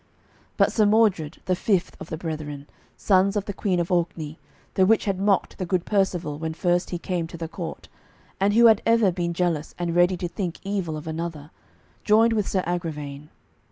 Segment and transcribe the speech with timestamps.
[0.57, 2.65] But Sir Mordred, the fifth of the brethren,
[2.97, 4.39] sons of the Queen of Orkney,
[4.73, 7.87] the which had mocked the good Percivale when first he came to the court,
[8.39, 11.51] and who had ever been jealous and ready to think evil of another,
[12.03, 13.29] joined with Sir Agravaine.